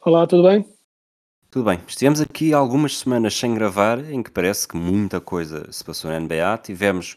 [0.00, 0.64] Olá, tudo bem?
[1.50, 1.80] Tudo bem.
[1.86, 6.18] Estivemos aqui algumas semanas sem gravar, em que parece que muita coisa se passou na
[6.20, 6.58] NBA.
[6.58, 7.16] Tivemos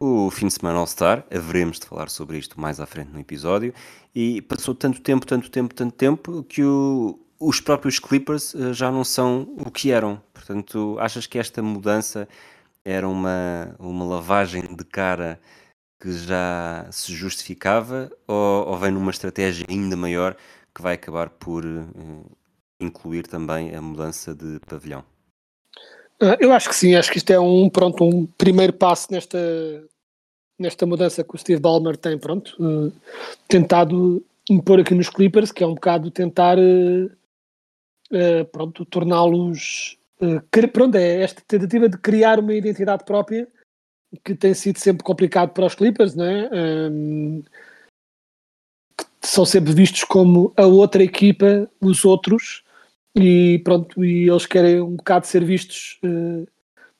[0.00, 3.72] o fim de semana All-Star, haveremos de falar sobre isto mais à frente no episódio.
[4.14, 8.90] E passou tanto tempo, tanto tempo, tanto tempo, que o- os próprios Clippers eh, já
[8.90, 10.20] não são o que eram.
[10.32, 12.28] Portanto, achas que esta mudança
[12.84, 15.40] era uma, uma lavagem de cara
[16.00, 20.36] que já se justificava ou, ou vem numa estratégia ainda maior
[20.76, 21.80] que vai acabar por eh,
[22.78, 25.02] incluir também a mudança de pavilhão?
[26.20, 29.38] Ah, Eu acho que sim, acho que isto é um, pronto, um primeiro passo nesta,
[30.58, 32.92] nesta mudança que o Steve Ballmer tem, pronto, eh,
[33.48, 37.08] tentado impor aqui nos Clippers, que é um bocado tentar, eh,
[38.12, 39.98] eh, pronto, torná-los,
[40.72, 43.48] pronto, é esta tentativa de criar uma identidade própria
[44.22, 46.50] que tem sido sempre complicado para os Clippers, não é?
[49.26, 52.62] São sempre vistos como a outra equipa, os outros,
[53.14, 56.46] e pronto, e eles querem um bocado ser vistos eh,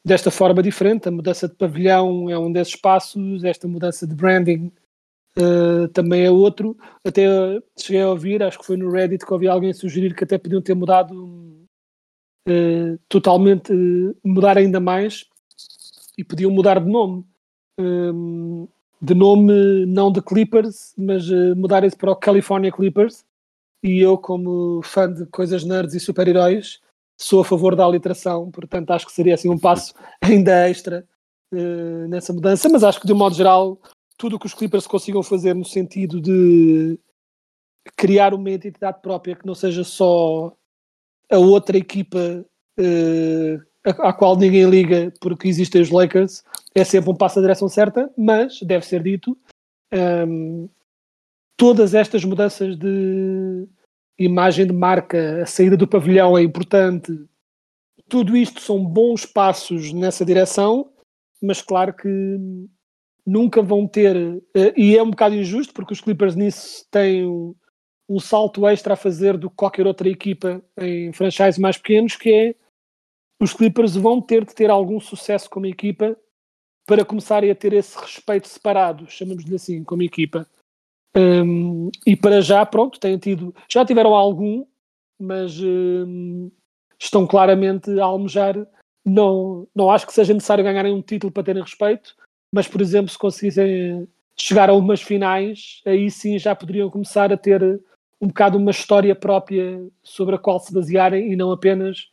[0.04, 1.08] desta forma diferente.
[1.08, 4.72] A mudança de pavilhão é um desses passos, esta mudança de branding
[5.36, 6.76] eh, também é outro.
[7.04, 7.26] Até
[7.78, 10.62] cheguei a ouvir, acho que foi no Reddit que ouvi alguém sugerir que até podiam
[10.62, 11.66] ter mudado
[12.48, 13.72] eh, totalmente,
[14.24, 15.24] mudar ainda mais
[16.16, 17.24] e podiam mudar de nome.
[17.78, 18.66] Hum,
[19.00, 23.24] de nome não de Clippers, mas eh, mudar isso para o California Clippers.
[23.82, 26.80] E eu, como fã de coisas nerds e super-heróis,
[27.16, 31.06] sou a favor da aliteração, portanto acho que seria assim um passo ainda extra
[31.52, 33.78] eh, nessa mudança, mas acho que de um modo geral
[34.18, 36.98] tudo o que os Clippers consigam fazer no sentido de
[37.96, 40.52] criar uma identidade própria que não seja só
[41.30, 42.44] a outra equipa
[42.78, 46.42] à à qual ninguém liga porque existem os Lakers
[46.76, 49.36] é sempre um passo na direção certa, mas deve ser dito
[50.28, 50.68] hum,
[51.56, 53.66] todas estas mudanças de
[54.18, 57.12] imagem de marca, a saída do pavilhão é importante.
[58.08, 60.92] Tudo isto são bons passos nessa direção,
[61.42, 62.08] mas claro que
[63.26, 64.14] nunca vão ter,
[64.54, 67.54] eh, e é um bocado injusto, porque os Clippers nisso têm um,
[68.06, 72.32] um salto extra a fazer do que qualquer outra equipa em franchises mais pequenos, que
[72.32, 72.54] é
[73.40, 76.16] os Clippers vão ter de ter algum sucesso como equipa
[76.86, 80.46] para começarem a ter esse respeito separado, chamamos-lhe assim, como equipa.
[81.16, 84.64] Um, e para já, pronto, têm tido, já tiveram algum,
[85.18, 86.50] mas um,
[86.98, 88.54] estão claramente a almejar.
[89.04, 92.14] Não, não acho que seja necessário ganharem um título para terem respeito,
[92.52, 94.08] mas, por exemplo, se conseguissem
[94.38, 97.62] chegar a umas finais, aí sim já poderiam começar a ter
[98.20, 102.10] um bocado uma história própria sobre a qual se basearem e não apenas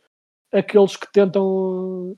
[0.52, 2.16] aqueles que tentam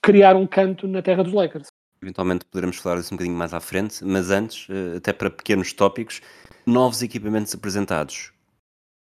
[0.00, 1.68] criar um canto na terra dos Lakers.
[2.06, 5.72] Eventualmente poderemos falar disso um bocadinho mais à frente, mas antes, eh, até para pequenos
[5.72, 6.20] tópicos,
[6.66, 8.32] novos equipamentos apresentados.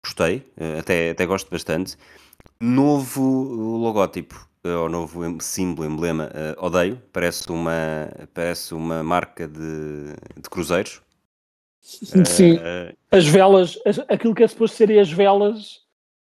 [0.04, 1.97] Gostei, eh, até, até gosto bastante.
[2.60, 3.22] Novo
[3.78, 7.00] logótipo, eh, ou novo símbolo, emblema, odeio.
[7.12, 11.00] Parece uma, parece uma marca de, de cruzeiros.
[11.81, 15.82] Sim, Eh, as velas, as- aquilo que é suposto serem as velas,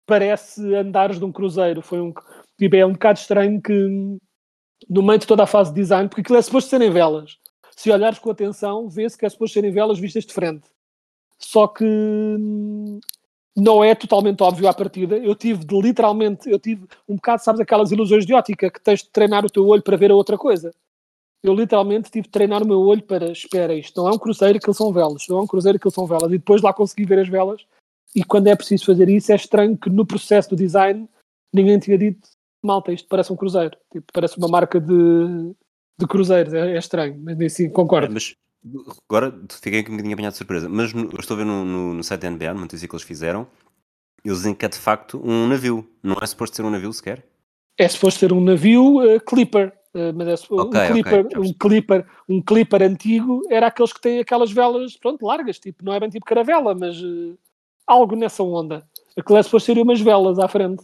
[0.07, 1.83] parece andares de um cruzeiro.
[1.83, 2.11] Foi um,
[2.57, 4.17] tipo, é um bocado estranho que
[4.89, 7.37] no meio de toda a fase de design, porque aquilo é suposto serem velas.
[7.75, 10.67] Se olhares com atenção, vê-se que é suposto serem velas vistas de frente.
[11.37, 12.99] Só que hum,
[13.55, 15.17] não é totalmente óbvio à partida.
[15.17, 19.01] Eu tive de literalmente, eu tive um bocado, sabes, aquelas ilusões de ótica que tens
[19.03, 20.73] de treinar o teu olho para ver a outra coisa.
[21.43, 24.57] Eu literalmente tive de treinar o meu olho para, espera, isto não é um cruzeiro,
[24.57, 26.31] aquilo são velas, não é um cruzeiro, aquilo são velas.
[26.31, 27.65] E depois lá consegui ver as velas.
[28.15, 31.07] E quando é preciso fazer isso, é estranho que no processo do design
[31.53, 32.27] ninguém tinha dito,
[32.65, 33.77] malta, isto parece um cruzeiro.
[33.91, 35.53] Tipo, parece uma marca de,
[35.97, 36.53] de cruzeiros.
[36.53, 38.13] É, é estranho, mas sim, concordo.
[38.13, 38.35] Mas
[39.09, 39.31] agora
[39.61, 40.67] fiquei um bocadinho apanhado de surpresa.
[40.69, 42.95] Mas no- eu estou a ver no, no, no site da NBA, numa notícia que
[42.95, 43.47] eles fizeram,
[44.23, 45.87] eles dizem que é de facto um navio.
[46.03, 47.25] Não é suposto ser um navio sequer?
[47.77, 49.73] É suposto ser um navio eh, Clipper.
[49.93, 53.93] eh, mas é suposto, Ok, um, clipper, já um clipper, um clipper antigo era aqueles
[53.93, 57.35] que têm aquelas velas, pronto, largas, tipo, não é bem tipo caravela, mas eh,
[57.85, 58.87] algo nessa onda.
[59.17, 60.83] Aquilo é suposto ser umas velas à frente.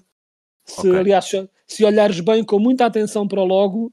[0.65, 0.99] Se, Ok.
[0.99, 1.29] aliás,
[1.71, 3.91] se, olhares bem com muita atenção para o logo,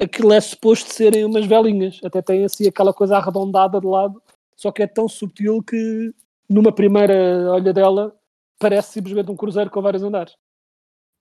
[0.00, 4.22] aquilo é suposto serem umas velinhas, até tem assim aquela coisa arredondada de lado,
[4.56, 6.12] só que é tão subtil que
[6.48, 8.16] numa primeira olhadela
[8.58, 10.34] parece simplesmente um cruzeiro com vários andares.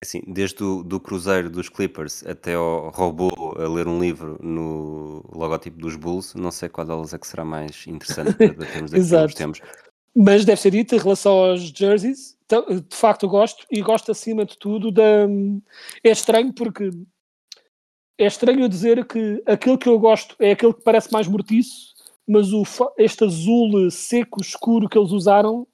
[0.01, 5.24] Assim, desde o do cruzeiro dos Clippers até ao robô a ler um livro no
[5.33, 9.04] logotipo dos Bulls, não sei qual delas é que será mais interessante para debatermos daqui
[9.04, 9.36] a uns Exato.
[9.36, 9.62] tempos.
[10.15, 14.57] Mas deve ser dito em relação aos jerseys, de facto gosto e gosto acima de
[14.57, 15.27] tudo da.
[16.03, 16.89] É estranho porque
[18.17, 21.94] é estranho dizer que aquele que eu gosto é aquele que parece mais mortiço,
[22.27, 22.63] mas o,
[22.97, 25.67] este azul seco, escuro que eles usaram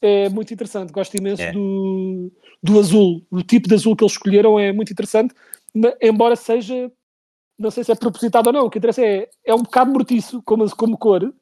[0.00, 0.92] é muito interessante.
[0.92, 1.52] Gosto imenso É.
[1.52, 2.32] do,
[2.62, 3.26] do azul.
[3.30, 5.34] O tipo de azul que eles escolheram é muito interessante,
[6.00, 6.90] embora seja.
[7.58, 10.40] Não sei se é propositado ou não, o que interessa é, é um bocado mortiço
[10.42, 11.34] como, como cor,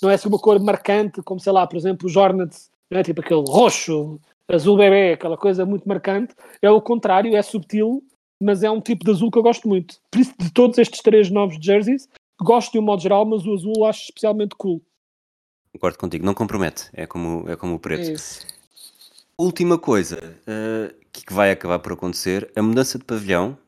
[0.00, 3.02] não é assim uma cor marcante, como sei lá, por exemplo, os Hornets, não é
[3.02, 6.32] tipo aquele roxo, azul bebê, aquela coisa muito marcante.
[6.62, 8.04] É o contrário, é subtil,
[8.40, 9.96] mas é um tipo de azul que eu gosto muito.
[10.10, 12.08] Por isso, de todos estes três novos jerseys,
[12.40, 14.80] gosto de um modo geral, mas o azul acho especialmente cool.
[15.72, 18.08] Concordo contigo, não compromete, é como, é como o preto.
[18.08, 18.46] É isso.
[19.36, 23.58] Última coisa eh, que vai acabar por acontecer, a mudança de pavilhão.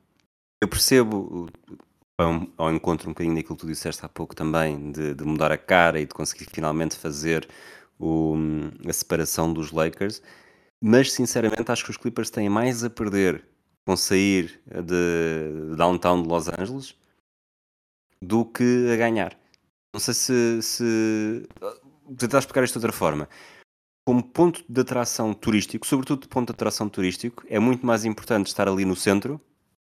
[0.62, 1.48] Eu percebo
[2.56, 5.58] ao encontro um bocadinho daquilo que tu disseste há pouco também, de, de mudar a
[5.58, 7.46] cara e de conseguir finalmente fazer
[7.98, 8.34] o-
[8.88, 10.22] a separação dos Lakers,
[10.80, 13.44] mas sinceramente acho que os Clippers têm mais a perder
[13.86, 16.94] com sair de downtown de Los Angeles
[18.20, 19.38] do que a ganhar.
[19.94, 21.48] Não sei se, se
[22.18, 23.28] tentar explicar isto de outra forma
[24.06, 28.46] como ponto de atração turístico, sobretudo de ponto de atração turístico, é muito mais importante
[28.46, 29.40] estar ali no centro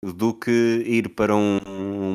[0.02, 1.58] do que ir para um-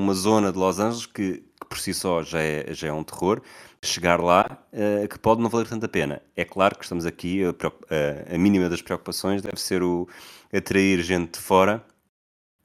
[0.04, 3.04] uma zona de Los Angeles que, que por si só já é, já é um
[3.04, 3.42] terror.
[3.84, 6.22] Chegar lá, eh, que pode não valer tanta pena.
[6.36, 10.08] É claro que estamos aqui, a, a- a mínima das preocupações deve ser o
[10.54, 11.84] atrair gente de fora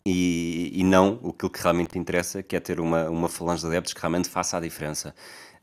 [0.07, 3.93] e, e não aquilo que realmente interessa, que é ter uma, uma falange de adeptos
[3.93, 5.15] que realmente faça a diferença.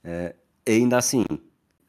[0.04, 0.36] Eh,
[0.68, 1.26] ainda assim,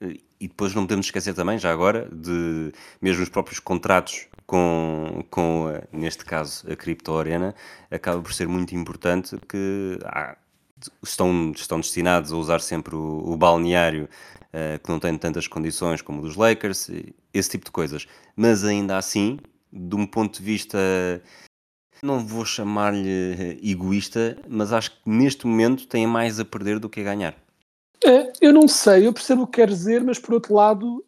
[0.01, 2.73] eh, e depois não podemos esquecer também, já agora, de
[3.03, 7.55] mesmo os próprios contratos com, com neste caso, a Crypto Arena,
[7.91, 10.37] acaba por ser muito importante que há-
[11.03, 14.09] estão, estão destinados a usar sempre o, o balneário
[14.53, 16.91] eh, que não tem tantas condições como o dos Lakers,
[17.33, 18.07] esse tipo de coisas.
[18.37, 19.39] Mas ainda assim,
[19.73, 20.79] de um ponto de vista,
[22.03, 23.09] não vou chamar-lhe
[23.39, 27.35] eh, egoísta, mas acho que neste momento tem mais a perder do que a ganhar.
[28.05, 31.05] É, eu não sei, eu percebo o que quer dizer, mas por outro lado,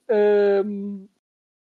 [0.67, 1.07] hum,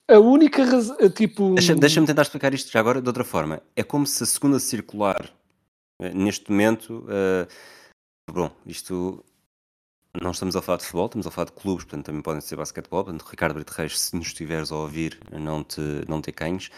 [0.07, 1.55] a única razão, tipo.
[1.55, 3.59] Deixa- Deixa-me tentar explicar isto já agora de outra forma.
[3.75, 5.31] É como se a segunda circular,
[5.99, 7.47] eh, neste momento, eh,
[8.31, 9.23] bom, isto
[10.21, 12.55] não estamos a falar de futebol, estamos a falar de clubes, portanto também podem ser
[12.55, 16.69] basquetebol, portanto Ricardo Brito Reis, se nos estiveres a ouvir, não te, não te canhes,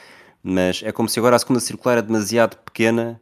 [0.43, 3.21] mas é como se agora a segunda circular é demasiado pequena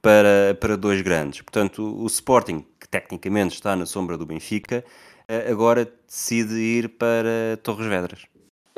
[0.00, 1.42] para, para dois grandes.
[1.42, 4.84] Portanto, o Sporting, que tecnicamente está na sombra do Benfica,
[5.28, 8.26] eh, agora decide ir para Torres Vedras.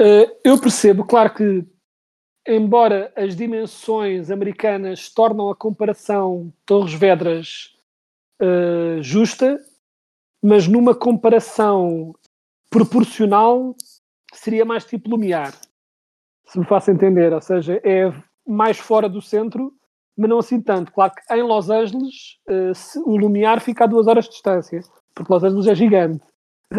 [0.00, 1.64] Uh, eu percebo, claro que,
[2.46, 7.76] embora as dimensões americanas tornam a comparação Torres Vedras
[8.40, 9.58] uh, justa,
[10.42, 12.14] mas numa comparação
[12.70, 13.74] proporcional
[14.32, 15.52] seria mais tipo Lumiar,
[16.46, 18.12] se me faço entender, ou seja, é
[18.46, 19.72] mais fora do centro,
[20.16, 20.92] mas não assim tanto.
[20.92, 24.82] Claro que em Los Angeles uh, o Lumiar fica a duas horas de distância,
[25.14, 26.24] porque Los Angeles é gigante.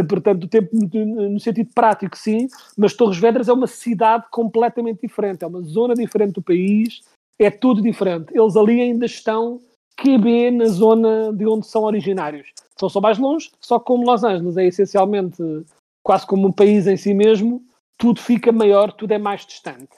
[0.10, 5.44] Portanto, do tempo, no sentido prático, sim, mas Torres Vedras é uma cidade completamente diferente,
[5.44, 7.02] é uma zona diferente do país,
[7.38, 8.36] é tudo diferente.
[8.36, 9.62] Eles ali ainda estão
[9.98, 12.52] QB na zona de onde são originários.
[12.78, 15.42] São só mais longe, só que como Los Angeles é essencialmente
[16.02, 17.64] quase como um país em si mesmo,
[17.98, 19.96] tudo fica maior, tudo é mais distante.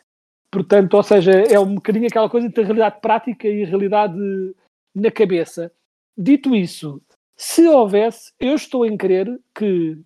[0.52, 4.18] Portanto, ou seja, é um bocadinho aquela coisa entre a realidade prática e a realidade
[4.94, 5.72] na cabeça.
[6.18, 7.02] Dito isso,
[7.36, 9.98] se houvesse, eu estou em crer que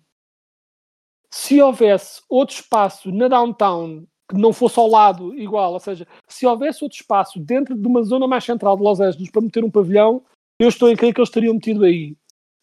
[1.30, 6.46] se houvesse outro espaço na downtown que não fosse ao lado igual, ou seja, se
[6.46, 9.70] houvesse outro espaço dentro de uma zona mais central de Los Angeles para meter um
[9.70, 10.22] pavilhão,
[10.58, 12.16] eu estou em crer que eles teriam metido aí.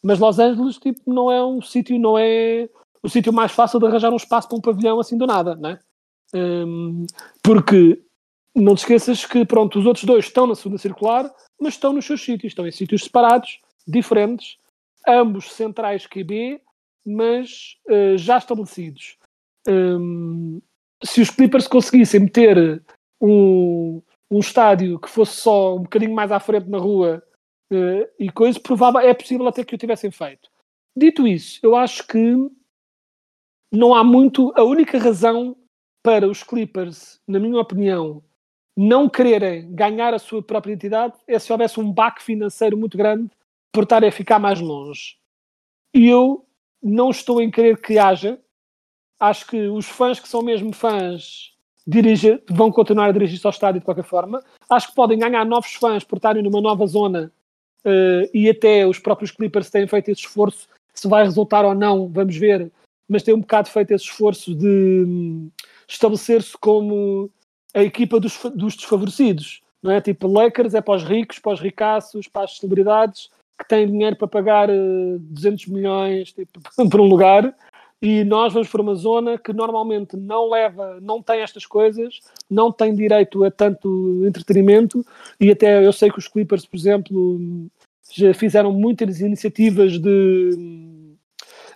[0.03, 2.69] Mas Los Angeles, tipo, não é um sítio, não é
[3.03, 5.71] o sítio mais fácil de arranjar um espaço para um pavilhão assim do nada, não
[5.71, 5.79] é?
[6.33, 7.05] Hum,
[7.43, 8.01] porque
[8.55, 12.05] não te esqueças que, pronto, os outros dois estão na segunda circular, mas estão nos
[12.05, 14.57] seus sítios, estão em sítios separados, diferentes,
[15.07, 16.61] ambos centrais QB,
[17.05, 19.17] mas eh, já estabelecidos.
[19.67, 20.61] Hum,
[21.03, 22.83] se os Clippers conseguissem meter
[23.21, 27.23] um, um estádio que fosse só um bocadinho mais à frente na rua
[27.71, 30.49] eh, e coisa, provável, é possível até que o tivessem feito.
[30.95, 32.35] Dito isso, eu acho que
[33.71, 34.51] não há muito.
[34.55, 35.55] A única razão
[36.03, 38.23] para os Clippers, na minha opinião,
[38.75, 43.29] não quererem ganhar a sua própria identidade é se houvesse um baque financeiro muito grande
[43.73, 45.17] por estarem a ficar mais longe.
[45.93, 46.47] E eu
[46.81, 48.39] não estou em querer que haja.
[49.19, 51.53] Acho que os fãs que são mesmo fãs
[51.87, 54.43] dirige, vão continuar a dirigir-se ao estádio de qualquer forma.
[54.69, 57.31] Acho que podem ganhar novos fãs por estarem numa nova zona
[57.85, 60.67] uh, e até os próprios Clippers têm feito esse esforço.
[60.93, 62.69] Se vai resultar ou não, vamos ver.
[63.07, 65.49] Mas têm um bocado feito esse esforço de um,
[65.87, 67.31] estabelecer-se como
[67.73, 69.61] a equipa dos, dos desfavorecidos.
[69.81, 70.01] Não é?
[70.01, 74.15] Tipo, Lakers é para os ricos, para os ricaços, para as celebridades que têm dinheiro
[74.15, 76.59] para pagar uh, eh, 200 milhões tipo,
[76.89, 77.55] por um lugar
[78.01, 82.71] e nós vamos para uma zona que normalmente não leva, não tem estas coisas, não
[82.71, 85.05] tem direito a tanto entretenimento
[85.39, 87.39] e até eu sei que os Clippers, por exemplo,
[88.11, 90.87] já fizeram muitas iniciativas de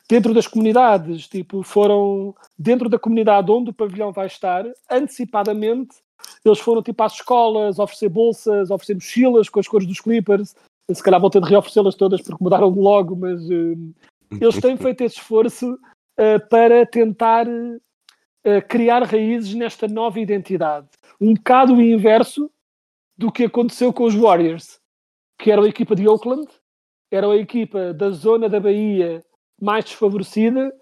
[0.08, 5.96] dentro das comunidades, tipo, foram dentro da comunidade onde o pavilhão vai estar, antecipadamente,
[6.44, 10.54] eles foram tipo às escolas, oferecer bolsas, oferecer mochilas com as cores dos Clippers,
[10.94, 13.94] se calhar vão ter de reoferecê-las todas porque mudaram logo, mas uh,
[14.40, 15.80] eles têm feito esse esforço
[16.20, 20.88] uh, para tentar uh, criar raízes nesta nova identidade.
[21.20, 22.50] Um bocado o inverso
[23.18, 24.80] do que aconteceu com os Warriors,
[25.40, 26.48] que era a equipa de Oakland,
[27.12, 29.24] era a equipa da zona da Bahia
[29.62, 30.74] mais desfavorecida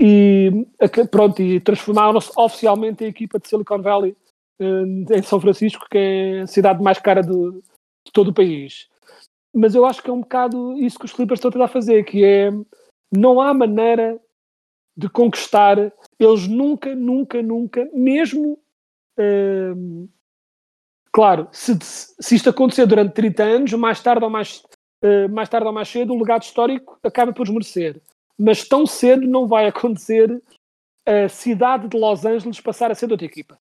[0.00, 0.66] e,
[1.10, 4.16] pronto, e transformaram-se oficialmente em equipa de Silicon Valley
[4.60, 8.88] em São Francisco, que é a cidade mais cara de, de todo o país.
[9.54, 12.04] Mas eu acho que é um bocado isso que os Clippers estão a tentar fazer,
[12.04, 12.50] que é
[13.10, 14.20] não há maneira
[14.98, 18.58] de conquistar, eles nunca, nunca, nunca, mesmo.
[19.16, 20.08] Uh,
[21.12, 24.64] claro, se, se isto acontecer durante 30 anos, mais tarde ou mais,
[25.04, 28.02] uh, mais tarde ou mais cedo, o legado histórico acaba por esmorecer.
[28.36, 30.42] Mas tão cedo não vai acontecer
[31.06, 33.56] a cidade de Los Angeles passar a ser de outra equipa.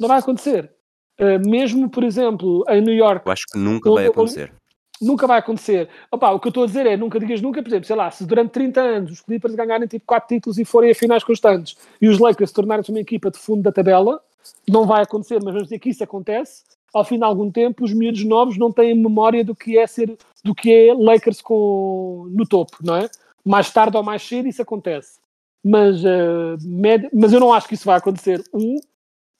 [0.00, 0.72] Não vai acontecer.
[1.20, 3.26] Uh, mesmo, por exemplo, em New York.
[3.26, 4.50] Eu acho que nunca vai acontecer
[5.00, 5.88] nunca vai acontecer.
[6.10, 8.10] Opa, o que eu estou a dizer é, nunca digas nunca, por exemplo, sei lá,
[8.10, 11.76] se durante 30 anos os Clippers ganharem tipo 4 títulos e forem a finais constantes
[12.00, 14.20] e os Lakers tornarem-se uma equipa de fundo da tabela,
[14.68, 16.62] não vai acontecer, mas vamos dizer que isso acontece,
[16.94, 20.16] ao fim de algum tempo os miúdos novos não têm memória do que é ser,
[20.42, 23.10] do que é Lakers com, no topo, não é?
[23.44, 25.18] Mais tarde ou mais cedo isso acontece.
[25.62, 27.08] Mas, uh, med...
[27.12, 28.42] mas eu não acho que isso vai acontecer.
[28.54, 28.76] Um,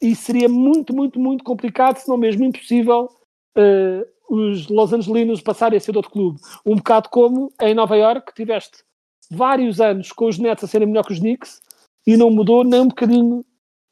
[0.02, 3.08] e seria muito, muito, muito complicado, se não mesmo impossível,
[3.56, 6.40] uh, os Los Angelinos passarem a ser de outro clube.
[6.64, 8.84] Um bocado como em Nova York, tiveste
[9.30, 11.60] vários anos com os Nets a serem melhor que os Knicks
[12.06, 13.44] e não mudou nem um bocadinho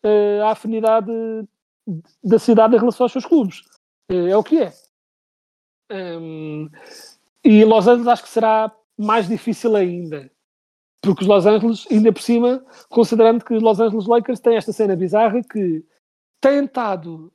[0.04, 1.12] uh, a afinidade
[2.22, 3.60] da cidade em relação aos seus clubes.
[4.10, 4.72] Uh, é o que é.
[5.90, 6.70] Um,
[7.44, 10.30] e Los Angeles acho que será mais difícil ainda.
[11.02, 14.72] Porque os Los Angeles, ainda por cima, considerando que os Los Angeles Lakers têm esta
[14.72, 15.84] cena bizarra que
[16.40, 17.30] têm estado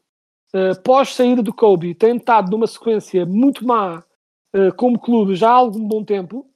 [0.53, 4.03] uh, pós saída do Kobe, tem estado numa sequência muito má
[4.55, 6.49] uh, como clube já há algum bom tempo,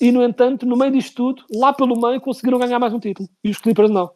[0.00, 3.28] e no entanto, no meio disto tudo, lá pelo meio, conseguiram ganhar mais um título.
[3.42, 4.10] E os Clippers não.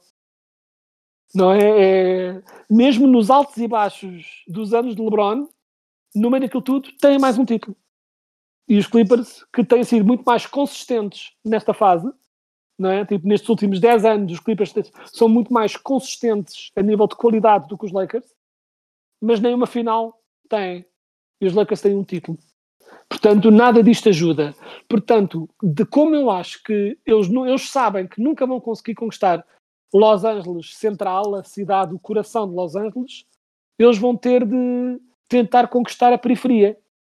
[1.34, 5.46] Não é, é, Mesmo nos altos e baixos dos anos de LeBron,
[6.14, 7.76] no meio daquilo tudo, têm mais um título.
[8.68, 12.10] E os Clippers, que têm sido muito mais consistentes nesta fase,
[12.78, 13.04] não é?
[13.04, 14.72] Tipo, nestes últimos 10 anos, os Clippers
[15.06, 18.26] são muito mais consistentes a nível de qualidade do que os Lakers
[19.20, 20.84] mas nenhuma final tem.
[21.40, 22.38] E os Lakers têm um título.
[23.08, 24.54] Portanto, nada disto ajuda.
[24.88, 29.44] Portanto, de como eu acho que eles, eles sabem que nunca vão conseguir conquistar
[29.92, 33.24] Los Angeles Central, a cidade, o coração de Los Angeles,
[33.78, 36.76] eles vão ter de tentar conquistar a periferia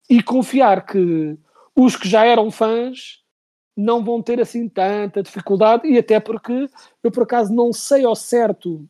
[0.10, 1.38] e confiar que
[1.75, 3.24] os que já eram fãs
[3.75, 6.68] não vão ter assim tanta dificuldade e até porque
[7.01, 8.86] eu por acaso não sei ao certo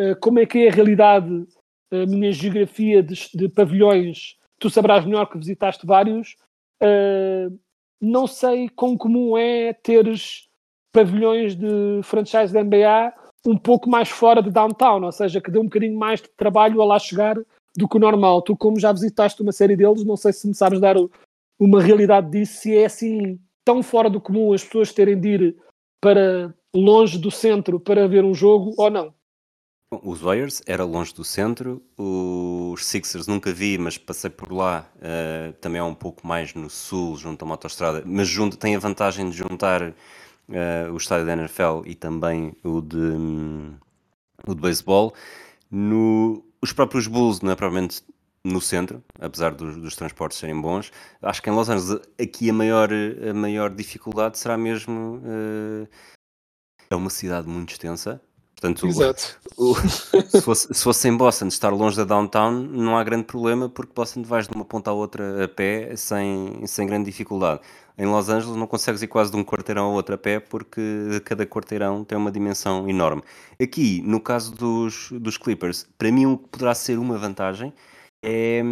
[0.00, 1.46] uh, como é que é a realidade
[1.90, 6.36] a minha geografia de, de, pavilhões, tu sabrás melhor que visitaste vários,
[6.82, 7.58] uh,
[8.00, 10.48] não sei quão comum é teres
[10.92, 13.12] pavilhões de franchise da NBA
[13.46, 16.82] um pouco mais fora de downtown, ou seja, que dê um bocadinho mais de trabalho
[16.82, 17.36] a lá chegar
[17.76, 18.42] do que o normal.
[18.42, 20.96] Tu, como já visitaste uma série deles, não sei se me sabes dar
[21.58, 25.56] uma realidade disso, se é assim tão fora do comum as pessoas terem de ir
[26.00, 29.14] para longe do centro para ver um jogo ou não.
[29.90, 35.52] Os Warriors era longe do centro, os Sixers nunca vi, mas passei por lá, uh,
[35.54, 38.78] também é um pouco mais no sul, junto a uma autostrada, mas junto, tem a
[38.78, 43.76] vantagem de juntar uh, o estádio da NFL e também o de, um,
[44.46, 45.14] o de beisebol.
[45.70, 48.02] No, os próprios Bulls não é provavelmente
[48.44, 50.92] no centro, apesar dos, dos, transportes serem bons.
[51.22, 55.22] Acho que em Los Angeles aqui a maior, a maior dificuldade será mesmo...
[55.24, 55.88] Uh,
[56.90, 58.20] é uma cidade muito extensa,
[58.60, 59.38] Portanto, Exato.
[59.56, 59.74] o-
[60.28, 63.92] se, fosse, se fosse em Boston, estar longe da downtown, não há grande problema, porque
[63.94, 67.60] Boston vais de uma ponta à outra a pé sem, sem grande dificuldade.
[67.96, 70.80] Em Los Angeles não consegues ir quase de um quarteirão ao outro a pé, porque
[71.24, 73.22] cada quarteirão tem uma dimensão enorme.
[73.62, 77.72] Aqui, no caso dos, dos Clippers, para mim o que poderá ser uma vantagem
[78.22, 78.62] é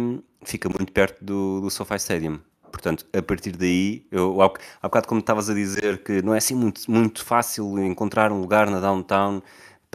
[0.43, 2.39] fica muito perto do, do SoFi Stadium.
[2.71, 4.45] Portanto, a partir daí, eu, há,
[4.81, 8.39] há bocado como estavas a dizer que não é assim muito, muito fácil encontrar um
[8.41, 9.41] lugar na downtown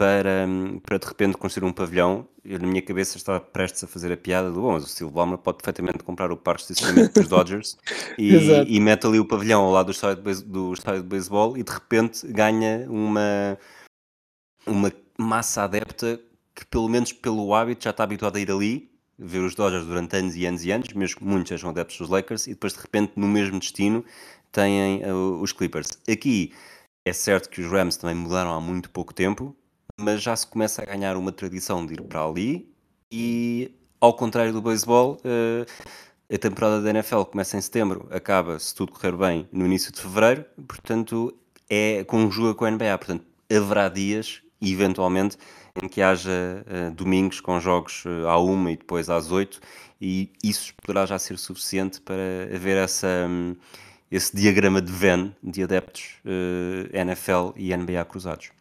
[0.03, 0.45] para,
[0.83, 4.17] para de repente construir um pavilhão, eu na minha cabeça estava prestes a fazer a
[4.17, 7.29] piada do bom, mas o Steve Ballmer pode perfeitamente comprar o parque de estacionamento dos
[7.31, 7.77] Dodgers
[8.17, 8.35] e,
[8.67, 11.63] e mete ali o pavilhão ao lado do estádio de, do estádio de beisebol e
[11.63, 13.57] de repente ganha uma,
[14.67, 16.19] uma massa adepta
[16.53, 20.17] que pelo menos pelo hábito já está habituada a ir ali, ver os Dodgers durante
[20.17, 22.81] anos e anos e anos, mesmo que muitos sejam adeptos dos Lakers, e depois de
[22.81, 24.03] repente no mesmo destino
[24.51, 25.97] têm eh, os Clippers.
[26.11, 26.51] Aqui
[27.05, 29.55] é certo que os Rams também mudaram há muito pouco tempo,
[29.97, 32.71] mas já se começa a ganhar uma tradição de ir para ali
[33.11, 35.65] e ao contrário do beisebol, eh,
[36.33, 40.01] a temporada da NFL começa em setembro, acaba, se tudo correr bem, no início de
[40.01, 41.33] fevereiro, portanto,
[41.69, 45.37] é conjuga com a NBA, portanto, haverá dias, eventualmente,
[45.81, 49.59] em que haja eh, domingos com jogos eh, à uma e depois às oito,
[50.01, 53.55] e isso poderá já ser suficiente para haver essa, hum,
[54.11, 58.51] esse diagrama de Venn de adeptos eh, NFL e NBA cruzados.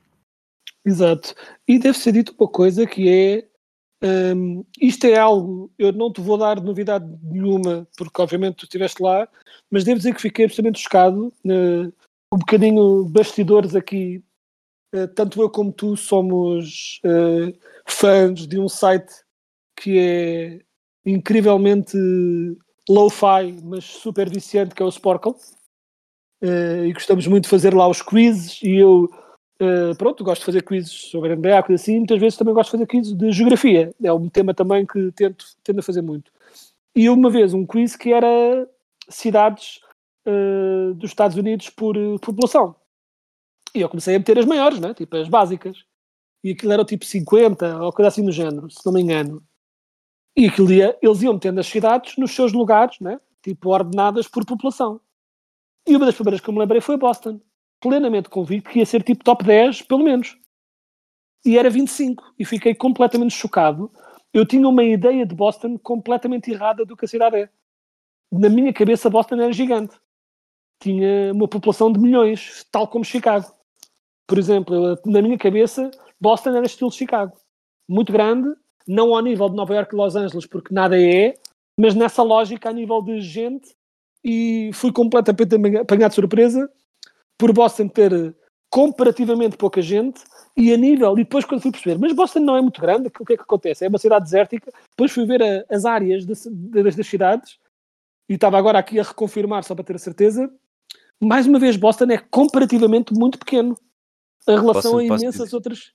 [0.85, 1.35] Exato.
[1.67, 6.21] E deve ser dito uma coisa que é hum, isto é algo, eu não te
[6.21, 9.29] vou dar novidade nenhuma, porque obviamente tu estiveste lá,
[9.71, 11.33] mas devo dizer que fiquei absolutamente chocado.
[11.47, 11.93] eh,
[12.33, 14.23] um bocadinho bastidores aqui,
[14.95, 17.55] eh, tanto eu como tu somos eh,
[17.89, 19.13] fãs de um site
[19.77, 20.61] que é
[21.07, 21.97] incrivelmente
[22.89, 25.35] low-fi, mas super viciante, que é o Sporkle.
[26.43, 29.09] Eh, e gostamos muito de fazer lá os quizzes e eu
[29.61, 32.73] Uh, pronto, gosto de fazer quizzes sobre NBA, coisa assim, muitas vezes também gosto de
[32.73, 36.33] fazer quizzes de geografia, é um tema também que tento, tento a fazer muito.
[36.95, 38.69] E uma vez um quiz que era
[39.09, 39.81] cidades
[40.27, 42.75] uh, dos Estados Unidos por uh, população.
[43.75, 44.93] E eu comecei a meter as maiores, né?
[44.95, 45.85] tipo as básicas.
[46.45, 49.43] E aquilo era o tipo 50 ou coisa assim do género, se não me engano.
[50.37, 53.21] E aquilo ia, eles iam metendo as cidades nos seus lugares, né?
[53.43, 55.01] tipo ordenadas por população.
[55.87, 57.41] E uma das primeiras que eu me lembrei foi Boston
[57.83, 60.39] plenamente convicto que ia ser tipo top 10, pelo menos.
[61.45, 62.35] E era 25.
[62.39, 63.91] E fiquei completamente chocado.
[64.33, 67.49] Eu tinha uma ideia de Boston completamente errada do que a cidade é.
[68.31, 69.95] Na minha cabeça, Boston era gigante.
[70.81, 73.53] Tinha uma população de milhões, tal como Chicago.
[74.27, 77.37] Por exemplo, eu, na minha cabeça, Boston era estilo Chicago.
[77.89, 78.49] Muito grande,
[78.87, 81.35] não ao nível de Nova York e Los Angeles, porque nada é,
[81.79, 83.75] mas nessa lógica a nível de gente.
[84.25, 86.71] E fui completamente apanhado de surpresa
[87.43, 88.37] por Boston ter
[88.71, 90.23] comparativamente pouca gente
[90.57, 93.25] e a nível, e depois quando fui perceber, mas Boston não é muito grande, o
[93.25, 93.85] que é que acontece?
[93.85, 97.59] É uma cidade desértica, depois fui ver a, as áreas das, das, cidades
[98.29, 100.49] e estava agora aqui a reconfirmar só para ter a certeza,
[101.21, 103.77] mais uma vez Boston é comparativamente muito pequeno
[104.49, 105.93] em relação Posso- a imensas outras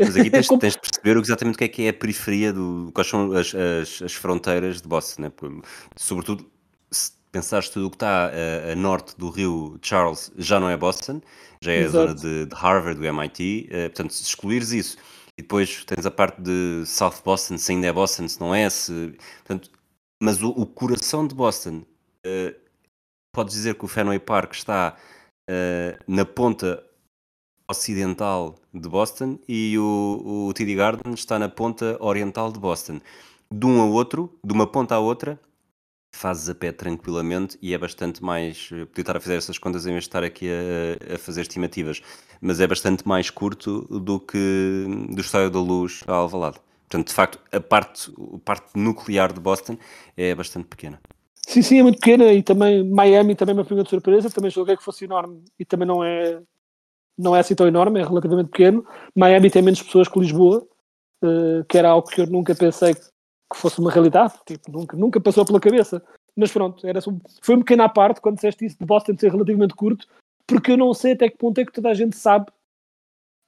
[0.00, 2.90] Mas aqui tens, tens de perceber exatamente o que é que é a periferia, do,
[2.92, 5.22] quais são as, as, as fronteiras de Boston.
[5.22, 5.32] Né?
[5.94, 6.50] Sobretudo,
[6.90, 10.76] se pensares tudo o que está a, a norte do rio Charles, já não é
[10.76, 11.20] Boston,
[11.62, 11.92] já é a Exato.
[11.92, 13.68] zona de, de Harvard, do MIT.
[13.70, 14.96] eh, portanto, se excluires isso,
[15.36, 18.68] e depois tens a parte de South Boston, se ainda é Boston, se não é,
[18.70, 19.70] se, portanto,
[20.22, 21.82] mas o, o coração de Boston,
[22.24, 22.54] eh,
[23.34, 24.96] podes dizer que o Fenway Park está
[25.48, 26.84] eh, na ponta
[27.70, 33.00] ocidental de Boston e o, o TD Garden está na ponta oriental de Boston.
[33.50, 35.38] De um ao outro, de uma ponta à outra,
[36.12, 38.70] fazes a pé tranquilamente e é bastante mais.
[38.72, 41.42] eh, Podia estar a fazer essas contas em vez de estar aqui a, a fazer
[41.42, 42.02] estimativas,
[42.40, 46.58] mas é bastante mais curto do que do Estádio da Luz a Alvalade.
[46.88, 49.76] Portanto, de facto, a parte, a parte nuclear de Boston
[50.16, 50.98] é bastante pequena.
[51.46, 54.76] Sim, sim, é muito pequena e também Miami também me apanhou de surpresa, também julguei
[54.76, 56.40] que fosse enorme e também não é,
[57.16, 58.84] não é assim tão enorme, é relativamente pequeno.
[59.14, 60.66] Miami tem menos pessoas que Lisboa,
[61.22, 63.00] eh, que era algo que eu nunca pensei que
[63.56, 66.02] fosse uma realidade, tipo, nunca, nunca passou pela cabeça.
[66.36, 69.30] Mas pronto, era só- foi um pequeno à parte quando disseste isso de Boston ser
[69.30, 70.06] relativamente curto,
[70.46, 72.46] porque eu não sei até que ponto é que toda a gente sabe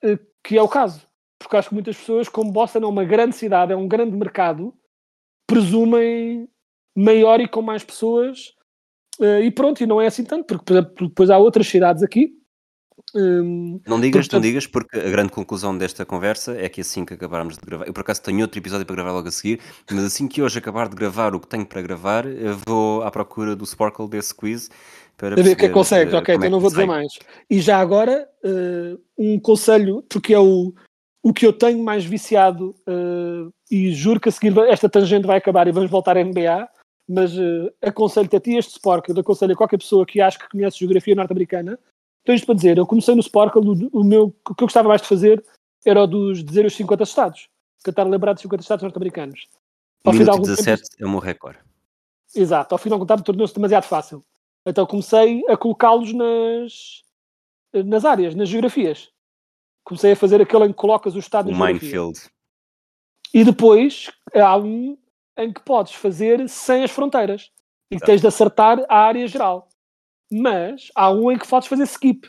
[0.03, 1.07] eh, que é o caso.
[1.39, 4.75] Porque acho que muitas pessoas, como Boston é uma grande cidade, é um grande mercado,
[5.47, 6.49] presumem
[6.97, 8.55] maior e com mais pessoas
[9.21, 12.40] eh, e pronto, e não é assim tanto, porque depois há outras cidades aqui.
[13.15, 17.05] Hum, Não digas, Portanto- não digas, porque a grande conclusão desta conversa é que assim
[17.05, 19.61] que acabarmos de gravar, eu por acaso tenho outro episódio para gravar logo a seguir,
[19.91, 23.11] mas assim que hoje acabar de gravar o que tenho para gravar, eu vou à
[23.11, 24.71] procura do Sparkle desse quiz
[25.17, 26.87] para ver o que é que consegues, eh, ok, como então é não vou dizer
[26.87, 27.19] mais.
[27.49, 30.73] E já agora, eh, um conselho, porque é o,
[31.23, 35.37] o que eu tenho mais viciado, uh, e juro que a seguir esta tangente vai
[35.37, 36.69] acabar e vamos voltar à NBA,
[37.09, 40.79] mas uh, aconselho-te a ti este Sporkle, aconselho a qualquer pessoa que acha que conhece
[40.79, 41.79] geografia norte-americana,
[42.31, 44.89] tenho isto para dizer, eu comecei no Sporkle, o, o, meu, o que eu gostava
[44.89, 45.45] mais de fazer
[45.85, 47.49] era o dos dizer os 50 estados,
[47.83, 49.49] tentar lembrar dos 50 estados norte-americanos.
[50.05, 51.59] Ao fim de 17 tempo, é o meu recorde.
[52.35, 54.25] Exato, ao final de contar tornou-se demasiado fácil.
[54.65, 57.03] Então comecei a colocá-los nas,
[57.73, 59.11] nas áreas, nas geografias.
[59.85, 62.21] Comecei a fazer aquele em que colocas o estado o Minefield.
[63.35, 64.97] E depois há um
[65.37, 67.51] em que podes fazer sem as fronteiras.
[67.91, 68.07] E Exato.
[68.07, 69.69] tens de acertar a área geral.
[70.31, 72.29] Mas há um em que podes fazer skip.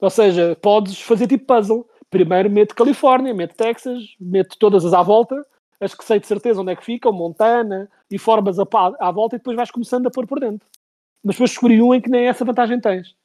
[0.00, 1.88] Ou seja, podes fazer tipo puzzle.
[2.10, 5.44] Primeiro mete Califórnia, mete Texas, mete todas as à volta,
[5.80, 8.66] as que sei de certeza onde é que ficam, Montana, e formas a,
[9.00, 10.68] à volta e depois vais começando a pôr por dentro.
[11.24, 13.16] Mas depois escolhi um em que nem essa vantagem tens.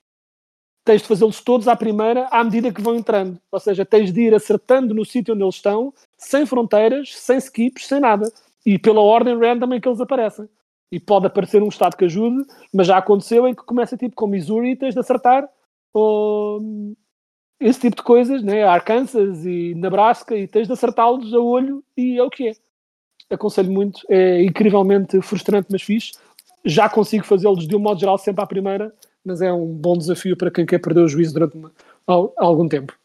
[0.85, 3.39] Tens de fazê-los todos à primeira, à medida que vão entrando.
[3.51, 7.85] Ou seja, tens de ir acertando no sítio onde eles estão, sem fronteiras, sem skips,
[7.85, 8.31] sem nada.
[8.65, 10.49] E pela ordem random em que eles aparecem.
[10.91, 14.27] E pode aparecer um estado que ajude, mas já aconteceu em que começa tipo com
[14.27, 15.47] Missouri e tens de acertar
[15.93, 16.61] ou,
[17.59, 18.63] esse tipo de coisas, né?
[18.63, 22.53] Arkansas e Nebraska, e tens de acertá-los a olho e é o que é.
[23.29, 26.13] Aconselho muito, é incrivelmente frustrante, mas fixe.
[26.65, 30.35] Já consigo fazê-los de um modo geral sempre à primeira, mas é um bom desafio
[30.35, 31.71] para quem quer perder o juízo durante uma,
[32.37, 32.98] algum tempo.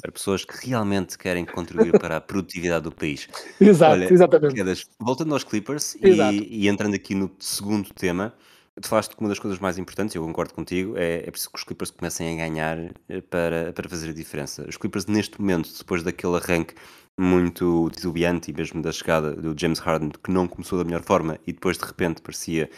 [0.00, 3.28] Para pessoas que realmente querem contribuir para a produtividade do país.
[3.60, 4.86] Exato, Olha, exatamente.
[5.00, 8.32] voltando aos Clippers e, e, entrando aqui no segundo tema,
[8.80, 11.58] tu falaste que uma das coisas mais importantes, eu concordo contigo, é, é preciso que
[11.58, 14.64] os Clippers comecem a ganhar eh, para, para fazer a diferença.
[14.68, 16.74] Os Clippers, neste momento, depois daquele arranque
[17.18, 21.38] muito titubeante e mesmo da chegada do James Harden, que não começou da melhor forma
[21.46, 22.70] e depois de repente parecia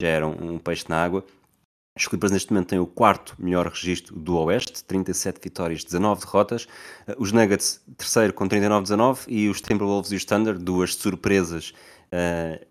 [0.00, 1.24] já era um peixe na água,
[1.98, 6.68] os Clippers neste momento têm o quarto melhor registro do Oeste, 37 vitórias, 19 derrotas.
[7.06, 11.74] Eh, os Nuggets, terceiro com 39-19 e os Timberwolves e os Thunder, duas surpresas
[12.12, 12.64] uh,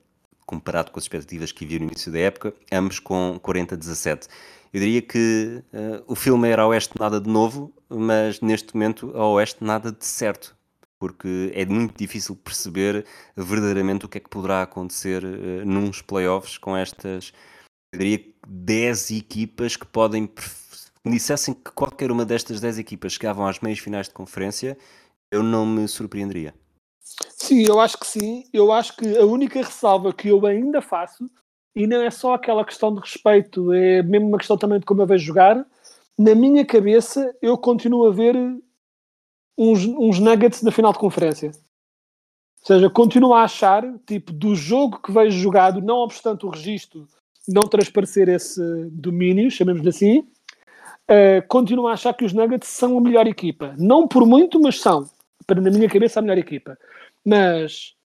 [0.45, 4.27] comparado com as expectativas que havia no início da época, ambos com 40-17.
[4.73, 9.27] Eu diria que uh, o filme era Oeste nada de novo, mas neste momento a
[9.27, 10.55] Oeste nada de certo,
[10.97, 16.57] porque é muito difícil perceber verdadeiramente o que é que poderá acontecer uh, nos playoffs
[16.57, 17.33] com estas,
[17.93, 20.29] eu diria, 10 equipas que podem.
[21.05, 24.77] Me dissessem que qualquer uma destas 10 equipas chegavam às meias finais de conferência,
[25.31, 26.53] eu não me surpreenderia.
[27.29, 28.43] Sim, eu acho que sim.
[28.51, 31.29] Eu acho que a única ressalva que eu ainda faço,
[31.73, 35.01] e não é só aquela questão de respeito, é mesmo uma questão também de como
[35.01, 35.65] eu vejo jogar.
[36.17, 38.35] Na minha cabeça, eu continuo a ver
[39.57, 41.51] uns, uns nuggets na final de conferência.
[42.61, 47.07] Ou seja, continuo a achar, tipo, do jogo que vejo jogado, não obstante o registro
[47.47, 53.01] não transparecer esse domínio, chamemos-lhe assim, uh, continuo a achar que os Nuggets são a
[53.01, 53.75] melhor equipa.
[53.77, 55.09] Não por muito, mas são.
[55.45, 56.77] Para, na minha cabeça, a melhor equipa.
[57.25, 57.95] Mas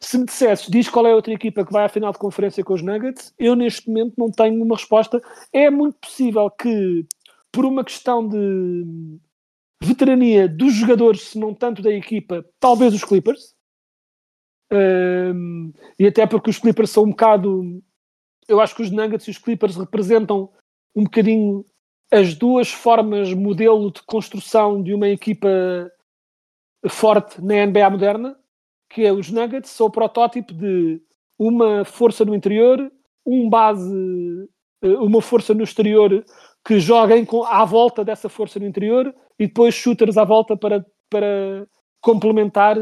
[0.00, 2.62] se me dissesses, diz qual é a outra equipa que vai à final de conferência
[2.62, 5.20] com os Nuggets, eu neste momento não tenho uma resposta.
[5.52, 7.06] É muito possível que,
[7.50, 9.18] por uma questão de
[9.82, 13.54] veterania dos jogadores, se não tanto da equipa, talvez os Clippers.
[14.72, 17.82] Um, e até porque os Clippers são um bocado.
[18.48, 20.50] Eu acho que os Nuggets e os Clippers representam
[20.94, 21.64] um bocadinho
[22.12, 25.48] as duas formas modelo de construção de uma equipa
[26.88, 28.36] forte na NBA moderna,
[28.90, 31.00] que é os Nuggets, são o protótipo de
[31.38, 32.92] uma força no interior,
[33.26, 34.48] um base,
[34.82, 36.24] eh, uma força no exterior
[36.64, 41.66] que joguem à volta dessa força no interior e depois shooters à volta para, para
[42.00, 42.76] complementar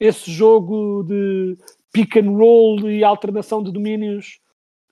[0.00, 1.56] esse jogo de
[1.92, 4.40] pick and roll e alternação de domínios.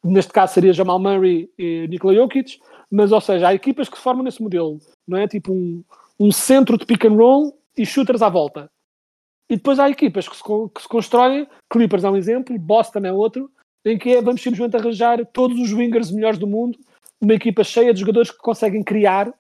[0.07, 4.03] Neste caso seria Jamal Murray e Nikola Jokic, mas ou seja, há equipas que se
[4.03, 5.27] formam nesse modelo, não é?
[5.27, 5.83] Tipo um,
[6.19, 8.71] um centro de pick and roll e shooters à volta.
[9.49, 13.13] E depois há equipas que se, que se constroem, Clippers é um exemplo, Boston é
[13.13, 13.51] outro,
[13.85, 16.79] em que é, vamos simplesmente arranjar todos os wingers melhores do mundo,
[17.21, 19.33] uma equipa cheia de jogadores que conseguem criar,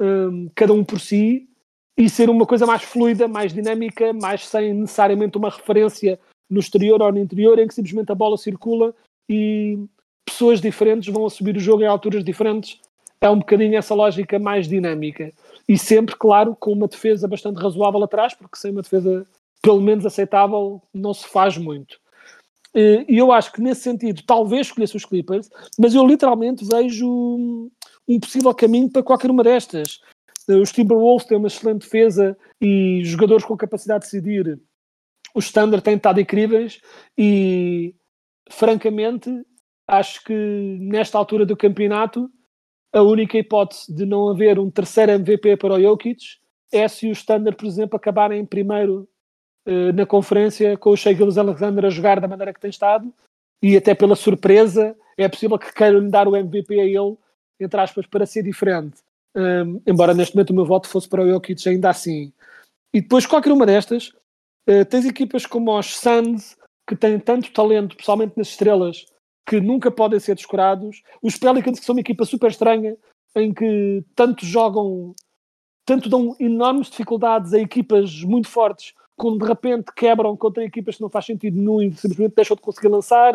[0.00, 1.48] um, cada um por si,
[1.96, 6.18] e ser uma coisa mais fluida, mais dinâmica, mais sem necessariamente uma referência
[6.50, 8.94] no exterior ou no interior, em que simplesmente a bola circula
[9.28, 9.78] e
[10.24, 12.80] pessoas diferentes vão assumir o jogo em alturas diferentes.
[13.20, 15.32] É um bocadinho essa lógica mais dinâmica
[15.68, 19.26] e sempre, claro, com uma defesa bastante razoável atrás, porque sem uma defesa
[19.62, 22.00] pelo menos aceitável não se faz muito.
[22.74, 27.70] E eu acho que nesse sentido talvez escolhesse os Clippers, mas eu literalmente vejo
[28.08, 30.00] um possível caminho para qualquer uma destas.
[30.48, 34.58] Os Timberwolves têm uma excelente defesa e jogadores com capacidade de decidir.
[35.32, 36.80] Os Standard têm estado incríveis
[37.16, 37.94] e,
[38.50, 39.30] francamente,
[39.86, 40.32] acho que
[40.80, 42.30] nesta altura do campeonato
[42.92, 46.22] a única hipótese de não haver um terceiro MVP para o Jokic
[46.70, 49.08] é se os Thunder, por exemplo, acabarem em primeiro
[49.66, 53.12] eh, na conferência com o Shea Gilles Alexander a jogar da maneira que tem estado
[53.62, 57.16] e até pela surpresa é possível que queiram dar o MVP a ele,
[57.60, 59.00] entre aspas, para ser diferente.
[59.34, 62.32] Um, embora neste momento o meu voto fosse para o Jokic ainda assim.
[62.92, 64.08] E depois qualquer uma destas,
[64.68, 69.06] uh, tens equipas como os Suns, que têm tanto talento, pessoalmente nas estrelas,
[69.46, 71.02] que nunca podem ser descurados.
[71.22, 72.96] Os Pelicans, que são uma equipa super estranha,
[73.34, 75.14] em que tanto jogam,
[75.84, 81.02] tanto dão enormes dificuldades a equipas muito fortes, quando de repente quebram contra equipas que
[81.02, 83.34] não faz sentido nenhum e simplesmente deixam de conseguir lançar.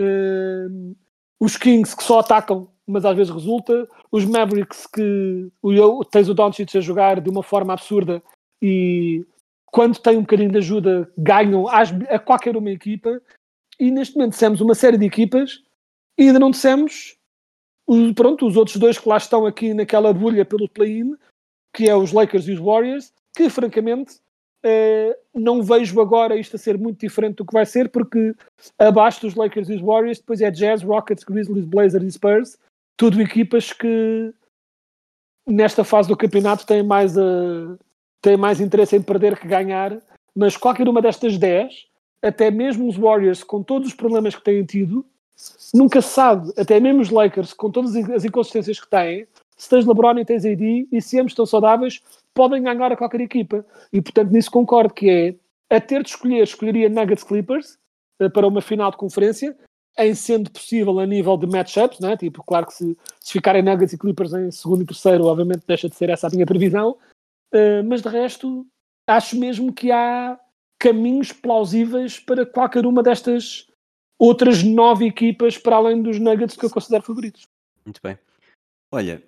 [0.00, 0.94] Uh,
[1.40, 3.88] os Kings que só atacam, mas às vezes resulta.
[4.10, 8.22] Os Mavericks que o, tens o Doncic a jogar de uma forma absurda
[8.60, 9.24] e
[9.66, 13.20] quando tem um bocadinho de ajuda ganham às, a qualquer uma equipa.
[13.78, 15.62] E neste momento dissemos uma série de equipas
[16.18, 17.16] e ainda não dissemos
[17.86, 21.16] os, pronto, os outros dois que lá estão aqui naquela bolha pelo play-in,
[21.74, 24.20] que é os Lakers e os Warriors, que francamente
[24.64, 28.34] Uh, não vejo agora isto a ser muito diferente do que vai ser, porque
[28.76, 32.58] abaixo dos Lakers e os Warriors, depois é Jazz, Rockets, Grizzlies, Blazers e Spurs,
[32.96, 34.34] tudo equipas que
[35.46, 37.78] nesta fase do campeonato têm mais, uh,
[38.20, 39.96] têm mais interesse em perder que ganhar,
[40.34, 41.86] mas qualquer uma destas 10,
[42.22, 45.04] até mesmo os Warriors, com todos os problemas que têm tido,
[45.72, 49.26] nunca se sabe, até mesmo os Lakers, com todas as inconsistências que têm,
[49.56, 52.00] se tens LeBron e tens AD, e se ambos estão saudáveis,
[52.34, 53.64] podem ganhar a qualquer equipa.
[53.92, 55.34] E portanto nisso concordo que é
[55.76, 57.78] a ter de escolher, escolheria Nuggets Clippers
[58.20, 59.56] uh, para uma final de conferência,
[59.98, 62.16] em sendo possível a nível de matchups, né?
[62.16, 65.88] tipo, claro que se, se ficarem Nuggets e Clippers em segundo e terceiro, obviamente deixa
[65.88, 66.96] de ser essa a minha previsão,
[67.52, 68.64] uh, mas de resto
[69.06, 70.38] acho mesmo que há
[70.78, 73.66] caminhos plausíveis para qualquer uma destas
[74.18, 77.46] outras nove equipas para além dos Nuggets que eu considero favoritos.
[77.84, 78.18] Muito bem.
[78.92, 79.22] Olha,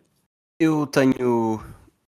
[0.58, 1.60] eu tenho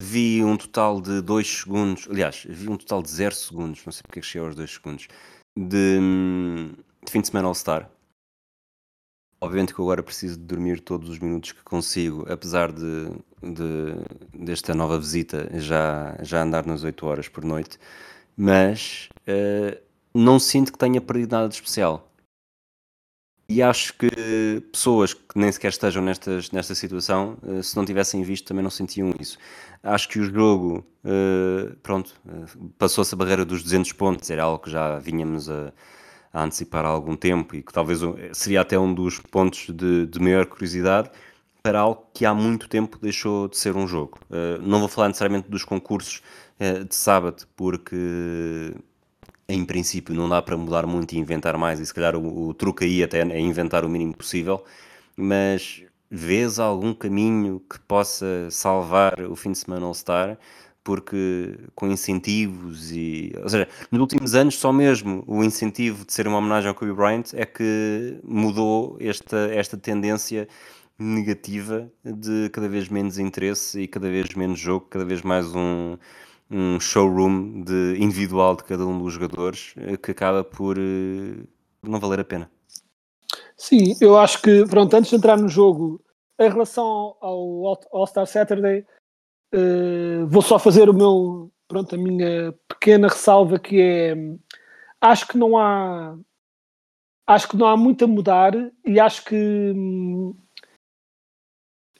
[0.02, 4.02] Vi um total de 2 segundos, aliás, vi um total de 0 segundos, não sei
[4.04, 5.08] porque é cheguei aos 2 segundos,
[5.58, 6.00] de,
[7.06, 7.92] de fim de semana All-Star.
[9.42, 13.10] Obviamente que eu agora preciso de dormir todos os minutos que consigo, apesar de,
[13.42, 17.78] de desta nova visita já, já andar nas 8 horas por noite,
[18.40, 19.78] mas uh,
[20.14, 22.10] não sinto que tenha perdido nada de especial.
[23.50, 24.08] E acho que
[24.72, 28.70] pessoas que nem sequer estejam nestas, nesta situação, eh, se não tivessem visto, também não
[28.70, 29.40] sentiam isso.
[29.82, 32.14] Acho que o jogo, eh, pronto,
[32.78, 35.74] passou-se a barreira dos 200 pontos, era algo que já vínhamos a,
[36.32, 38.02] a antecipar há algum tempo e que talvez
[38.34, 41.10] seria até um dos pontos de, de maior curiosidade
[41.62, 44.20] para algo que há muito tempo deixou de ser um jogo.
[44.62, 46.22] Não vou falar necessariamente dos concursos
[46.88, 48.74] de sábado, porque
[49.50, 52.54] em princípio não dá para mudar muito e inventar mais, e se calhar o, o
[52.54, 54.64] truque aí até é inventar o mínimo possível,
[55.18, 60.38] mas vês algum caminho que possa salvar o fim de semana All-Star?
[60.84, 63.34] Porque com incentivos e.
[63.44, 66.94] Ou seja, nos últimos anos, só mesmo o incentivo de ser uma homenagem ao Kobe
[66.94, 70.48] Bryant é que mudou esta, esta tendência
[71.00, 75.98] negativa de cada vez menos interesse e cada vez menos jogo, cada vez mais um,
[76.52, 81.48] um showroom de, individual de cada um dos jogadores eh, que acaba por uh,
[81.82, 82.52] não valer a pena.
[83.56, 86.02] Sim, eu acho que, pronto, antes de entrar no jogo,
[86.40, 88.86] em relação ao All-Star Saturday,
[89.54, 94.16] uh, vou só fazer o meu, pronto, a minha pequena ressalva que é,
[95.00, 96.18] acho que não há,
[97.28, 98.54] acho que não há muito a mudar
[98.86, 99.36] e acho que
[99.76, 100.36] hum,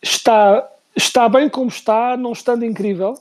[0.02, 3.16] está, está bem como está, não estando incrível,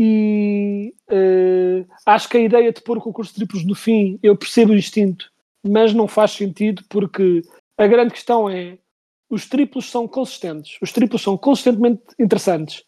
[0.00, 4.36] e uh, acho que a ideia de pôr o concurso de triplos no fim, eu
[4.36, 5.28] percebo o instinto,
[5.66, 7.42] mas não faz sentido porque
[7.76, 8.78] a grande questão é
[9.28, 12.84] os triplos são consistentes, os triplos são consistentemente interessantes.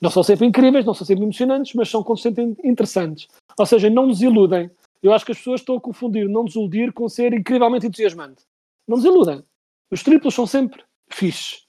[0.00, 3.28] Não são sempre incríveis, não são sempre emocionantes, mas são consistentemente interessantes.
[3.56, 4.68] Ou seja, não nos iludem.
[5.00, 8.42] Eu acho que as pessoas estão a confundir não desiludir com ser incrivelmente entusiasmante.
[8.86, 9.44] Não nos iludem.
[9.90, 11.67] Os triplos são sempre fixes.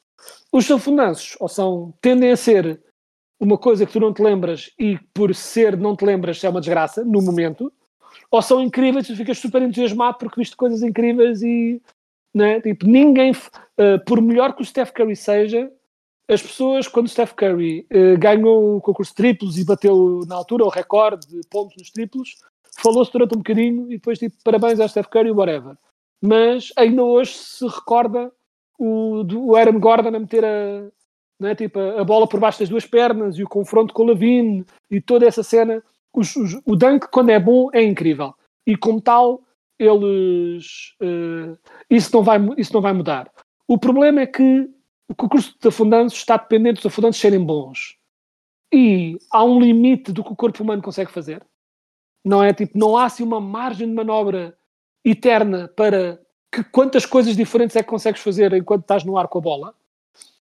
[0.52, 2.82] Os afundanços, ou são, tendem a ser
[3.40, 6.60] uma coisa que tu não te lembras e por ser não te lembras é uma
[6.60, 7.72] desgraça no momento,
[8.32, 11.82] ou são incríveis e tu ficas super entusiasmado porque viste coisas incríveis e
[12.34, 12.62] né?
[12.62, 15.72] tipo, ninguém, uh, por melhor que o Steph Curry seja,
[16.28, 20.36] as pessoas, quando o Steph Curry uh, ganhou o concurso de triplos e bateu na
[20.36, 22.38] altura o recorde de pontos nos triplos,
[22.82, 25.76] falou-se durante um bocadinho e depois tipo, parabéns ao Steph Curry, whatever.
[26.22, 28.32] Mas ainda hoje se recorda
[28.80, 30.88] o, o Aaron Gordon a meter a,
[31.40, 31.54] né?
[31.54, 35.02] tipo, a, bola por baixo das duas pernas e o confronto com o Lavine e
[35.02, 35.84] toda essa cena.
[36.14, 38.34] Os, os, o dunk, quando é bom, é incrível.
[38.66, 39.42] E como tal,
[39.78, 40.96] eles.
[41.02, 41.58] Uh,
[41.90, 43.32] isso, não vai, isso não vai mudar.
[43.68, 44.70] O problema é que
[45.10, 47.98] o concurso de afundanços está dependente dos afundantes serem bons.
[48.72, 51.46] e há um limite do que o corpo humano consegue fazer.
[52.24, 54.58] Não é tipo, não há assim uma margem de manobra
[55.04, 59.38] eterna para que quantas coisas diferentes é que consegues fazer enquanto estás no ar com
[59.38, 59.76] a bola.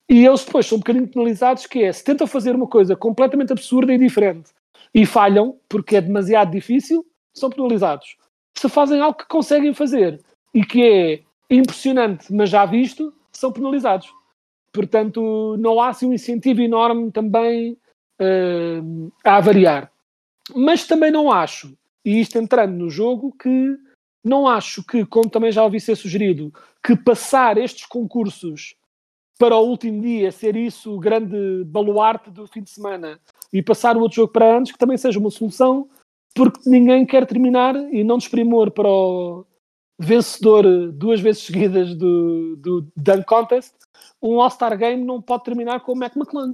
[0.10, 3.54] E eles depois são um bocadinho penalizados, que é, se tentam fazer uma coisa completamente
[3.54, 4.52] absurda e diferente
[4.94, 8.18] e falham, porque é demasiado difícil, são penalizados.
[8.58, 10.20] Se fazem algo que conseguem fazer
[10.54, 14.12] e que é impressionante, mas já visto, são penalizados.
[14.74, 17.78] Portanto, não há assim um incentivo enorme também
[18.20, 19.92] uh, a variar.
[20.54, 23.78] Mas também não acho, e isto entrando no jogo, que
[24.24, 26.54] não acho que, como também já ouvi ser sugerido,
[26.84, 28.76] que passar estes concursos
[29.38, 33.20] para o último dia ser isso o grande baluarte do fim de semana
[33.52, 35.90] e passar o outro jogo para antes, que também seja uma solução,
[36.36, 39.46] porque ninguém quer terminar e não desprimor para o
[40.00, 43.74] vencedor duas vezes seguidas do, do Dunk Contest,
[44.22, 46.54] um All-Star Game não pode terminar com o Mac McClung.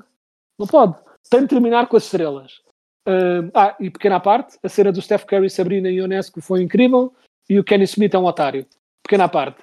[0.58, 0.96] Não pode.
[1.30, 2.62] Tem de terminar com as estrelas.
[3.08, 7.14] Uh, ah, e pequena parte, a cena do Steph Curry, Sabrina e Ionesco foi incrível
[7.50, 8.66] e o Kenny Smith é um otário.
[9.04, 9.62] Pequena parte.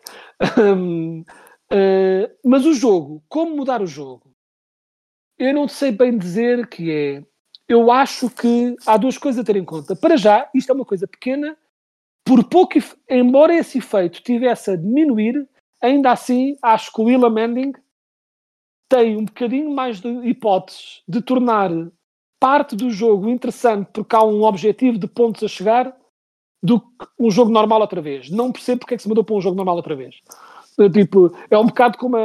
[0.61, 1.25] Uh,
[2.45, 4.31] mas o jogo, como mudar o jogo?
[5.39, 7.23] Eu não sei bem dizer que é.
[7.69, 9.97] Eu acho que há duas coisas a ter em conta.
[9.97, 11.57] Para já, isto é uma coisa pequena,
[12.25, 15.47] por pouco, embora esse efeito tivesse a diminuir,
[15.81, 17.73] ainda assim acho que o Willa Mending
[18.89, 21.71] tem um bocadinho mais de hipóteses de tornar
[22.39, 25.97] parte do jogo interessante porque há um objetivo de pontos a chegar
[26.65, 26.87] do que
[27.19, 28.31] um jogo normal outra vez.
[28.31, 30.17] Não percebo porque é que se mudou para um jogo normal outra vez.
[30.93, 32.21] Tipo, é um bocado como a,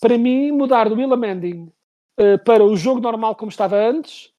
[0.00, 1.72] para mim mudar do Will Mending
[2.18, 4.30] uh, para o jogo normal como estava antes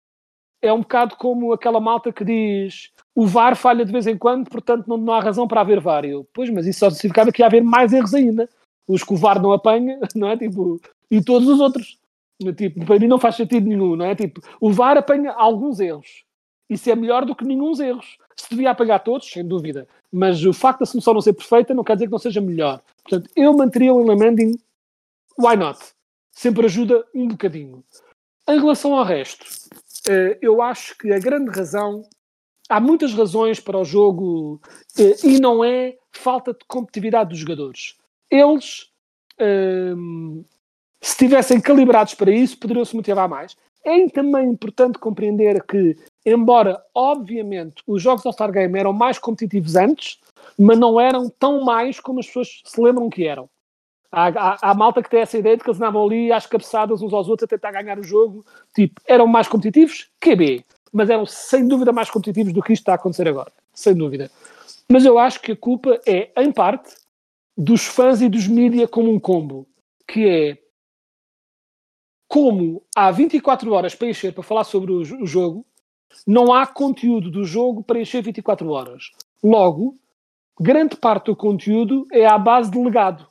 [0.61, 4.47] é um bocado como aquela malta que diz o VAR falha de vez em quando,
[4.47, 6.05] portanto não, não há razão para haver VAR.
[6.05, 8.47] Eu, pois, mas isso só significava que ia haver mais erros ainda.
[8.87, 10.37] Os que o VAR não apanha, não é?
[10.37, 11.99] Tipo, e todos os outros.
[12.55, 14.15] Tipo, para mim não faz sentido nenhum, não é?
[14.15, 16.23] Tipo, o VAR apanha alguns erros.
[16.69, 18.17] Isso é melhor do que nenhum erros.
[18.35, 19.87] Se devia apanhar todos, sem dúvida.
[20.11, 22.81] Mas o facto da solução não ser perfeita não quer dizer que não seja melhor.
[23.03, 24.57] Portanto, eu manteria o Lamending,
[25.37, 25.79] why not?
[26.31, 27.83] Sempre ajuda um bocadinho.
[28.47, 29.45] Em relação ao resto,
[30.09, 32.03] eh, eu acho que a grande razão,
[32.69, 34.59] há muitas razões para o jogo
[34.97, 37.95] eh, e não é falta de competitividade dos jogadores.
[38.29, 38.89] Eles,
[39.37, 40.43] ehm,
[41.01, 43.55] se estivessem calibrados para isso, poderiam se motivar mais.
[43.83, 50.19] É também importante compreender que, embora, obviamente, os jogos All-Star Game eram mais competitivos antes,
[50.57, 53.49] mas não eram tão mais como as pessoas se lembram que eram.
[54.11, 57.01] Há, há, há, malta que tem essa ideia de que eles andavam ali às cabeçadas
[57.01, 58.45] uns aos outros a tentar ganhar o jogo.
[58.75, 60.09] Tipo, eram mais competitivos?
[60.19, 60.65] QB.
[60.91, 63.51] Mas eram sem dúvida mais competitivos do que isto está a acontecer agora.
[63.73, 64.29] Sem dúvida.
[64.91, 66.93] Mas eu acho que a culpa é, em parte,
[67.57, 69.65] dos fãs e dos mídia como um combo.
[70.05, 70.57] Que é
[72.27, 75.65] como há 24 horas para encher para falar sobre o, o jogo,
[76.25, 79.11] não há conteúdo do jogo para encher 24 horas.
[79.43, 79.97] Logo,
[80.59, 83.27] grande parte do conteúdo é à base de legado.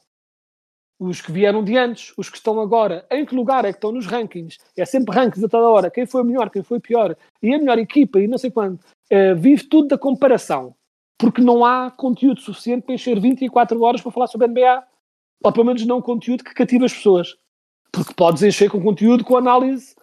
[0.98, 3.90] Os que vieram de antes, os que estão agora, em que lugar é que estão
[3.90, 4.58] nos rankings?
[4.76, 5.90] É sempre rankings a toda hora.
[5.90, 8.78] Quem foi melhor, quem foi pior, e a melhor equipa, e não sei quando.
[9.08, 10.74] É, vive tudo da comparação.
[11.16, 14.82] Porque não há conteúdo suficiente para encher 24 horas para falar sobre NBA.
[15.42, 17.34] Ou pelo menos não conteúdo que cative as pessoas.
[17.90, 19.94] Porque podes encher com conteúdo com análise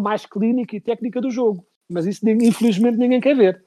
[0.00, 1.64] mais clínica e técnica do jogo.
[1.90, 3.64] Mas isso, infelizmente, ninguém quer ver.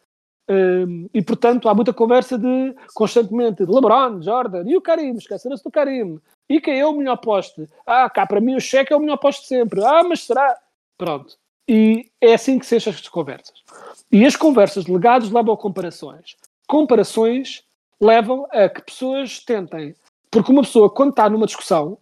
[0.50, 5.64] Um, e portanto há muita conversa de constantemente de LeBron, Jordan e o Karim, esqueceram-se
[5.64, 6.20] do Karim.
[6.50, 7.70] E quem é o melhor poste?
[7.86, 9.84] Ah, cá para mim o cheque é o melhor poste sempre.
[9.84, 10.58] Ah, mas será?
[10.98, 11.38] Pronto.
[11.68, 13.64] E é assim que se enchem as conversas.
[14.12, 16.36] E as conversas de legados levam a comparações.
[16.68, 17.64] Comparações
[18.00, 19.96] levam a que pessoas tentem.
[20.30, 21.98] Porque uma pessoa, quando está numa discussão,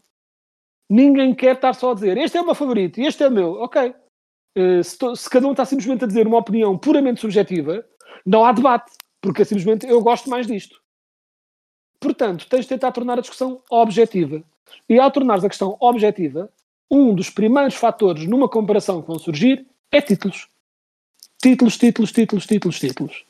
[0.90, 3.32] ninguém quer estar só a dizer este é o meu favorito e este é o
[3.32, 3.54] meu.
[3.62, 3.94] Ok.
[4.58, 7.86] Uh, se, to, se, cada um está simplesmente a dizer uma opinião puramente subjetiva,
[8.26, 10.82] não há debate, porque é simplesmente eu gosto mais disto.
[12.00, 14.44] Portanto, tens de tentar tornar a discussão objetiva.
[14.90, 16.52] E ao tornares a questão objetiva,
[16.90, 20.48] um dos primeiros fatores numa comparação que vão surgir é títulos.
[21.42, 23.26] Títulos, títulos, títulos, títulos, títulos.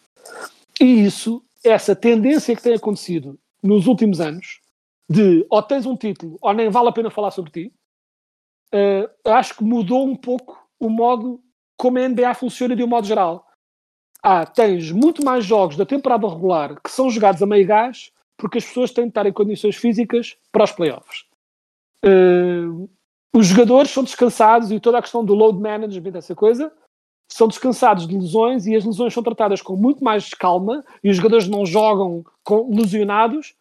[0.79, 4.61] E isso, essa tendência que tem acontecido nos últimos anos,
[5.09, 7.73] de ou tens um título ou nem vale a pena falar sobre ti,
[8.73, 11.39] uh, acho que mudou um pouco o modo
[11.77, 13.47] como a NBA funciona de um modo geral
[14.23, 18.11] ah, tens muito mais jogos da temporada regular que são jogados a meio gás
[18.41, 21.25] porque as pessoas têm de estar em condições físicas para os playoffs.
[22.03, 22.89] Uh,
[23.33, 26.71] os jogadores são descansados e toda a questão do load management, essa coisa,
[27.31, 31.17] são descansados de lesões e as lesões são tratadas com muito mais calma e os
[31.17, 33.55] jogadores não jogam com, lesionados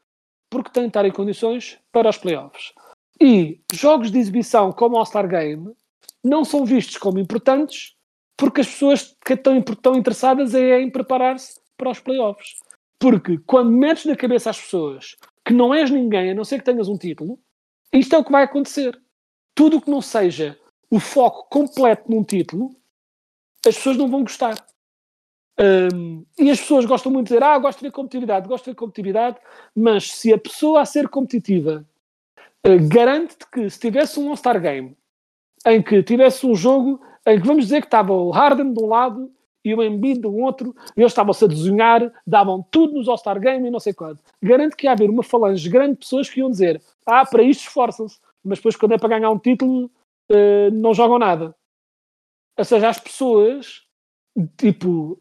[0.51, 2.73] porque têm de estar em condições para os playoffs.
[3.21, 5.73] E jogos de exibição como o All-Star Game
[6.23, 7.95] não são vistos como importantes
[8.37, 12.57] porque as pessoas que estão, estão interessadas é em preparar-se para os playoffs.
[12.99, 16.65] Porque quando metes na cabeça às pessoas que não és ninguém, a não ser que
[16.65, 17.39] tenhas um título,
[17.93, 18.99] isto é o que vai acontecer.
[19.55, 20.59] Tudo o que não seja
[20.91, 22.75] o foco completo num título,
[23.67, 24.55] as pessoas não vão gostar.
[25.59, 28.71] Um, e as pessoas gostam muito de dizer, ah, gosto de ver competitividade, gosto de
[28.71, 29.39] ver competitividade,
[29.75, 31.87] mas se a pessoa a ser competitiva
[32.67, 34.97] uh, garante-te que se tivesse um All-Star Game
[35.67, 38.87] em que tivesse um jogo em que vamos dizer que estava o Harden de um
[38.87, 39.31] lado
[39.65, 43.69] e o Embiid do outro, e eles estavam-se a desenhar, davam tudo nos All-Star Game
[43.69, 44.19] e não sei quando.
[44.43, 47.61] Garanto que ia haver uma falange grande de pessoas que iam dizer, ah, para isto
[47.61, 49.91] esforçam-se, mas depois quando é para ganhar um título
[50.31, 51.55] uh, não jogam nada.
[52.57, 53.83] Ou seja, as pessoas,
[54.57, 55.21] tipo,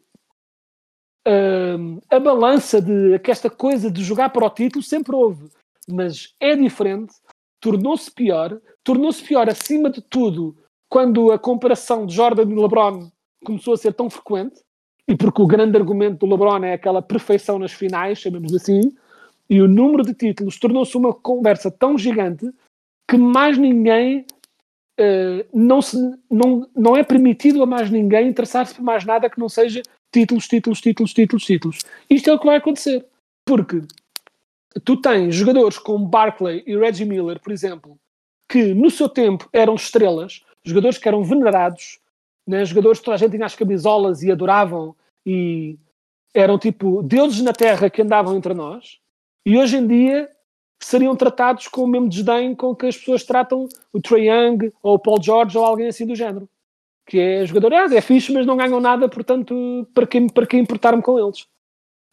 [1.28, 5.50] uh, a balança de que esta coisa de jogar para o título sempre houve,
[5.86, 7.14] mas é diferente,
[7.60, 10.56] tornou-se pior, tornou-se pior acima de tudo
[10.88, 13.10] quando a comparação de Jordan e LeBron
[13.44, 14.60] começou a ser tão frequente,
[15.06, 18.80] e porque o grande argumento do LeBron é aquela perfeição nas finais, chamemos assim,
[19.48, 22.48] e o número de títulos tornou-se uma conversa tão gigante
[23.08, 24.24] que mais ninguém
[25.00, 25.96] uh, não, se,
[26.30, 29.82] não, não é permitido a mais ninguém interessar-se por mais nada que não seja
[30.12, 31.78] títulos, títulos, títulos, títulos, títulos.
[32.08, 33.04] Isto é o que vai acontecer.
[33.44, 33.82] Porque
[34.84, 37.98] tu tens jogadores como Barclay e Reggie Miller, por exemplo,
[38.48, 41.98] que no seu tempo eram estrelas, jogadores que eram venerados,
[42.46, 42.64] né?
[42.64, 44.94] jogadores que toda a gente tinha as camisolas e adoravam
[45.24, 45.78] e
[46.34, 48.98] eram tipo deuses na terra que andavam entre nós,
[49.44, 50.30] e hoje em dia
[50.82, 54.94] seriam tratados com o mesmo desdém com que as pessoas tratam o Trae Young ou
[54.94, 56.48] o Paul George ou alguém assim do género.
[57.06, 60.56] Que é jogador, ah, é fixe, mas não ganham nada, portanto, para que, para que
[60.56, 61.46] importar-me com eles?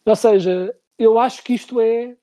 [0.04, 2.16] Ou seja, eu acho que isto é.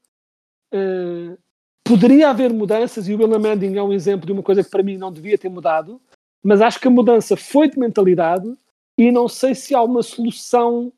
[0.76, 1.38] Uh,
[1.84, 4.84] poderia haver mudanças, e o William Manning é um exemplo de uma coisa que para
[4.84, 6.02] mim não devia ter mudado,
[6.44, 8.54] mas acho que a mudança foi de mentalidade
[8.98, 10.92] e não sei se há uma solução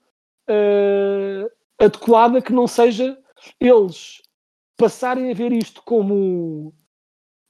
[0.49, 3.17] uh, adequada que não seja
[3.59, 4.21] eles
[4.77, 6.73] passarem a ver isto como